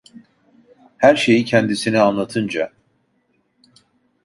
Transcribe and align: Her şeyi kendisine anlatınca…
Her 0.97 1.15
şeyi 1.15 1.45
kendisine 1.45 1.99
anlatınca… 2.01 2.71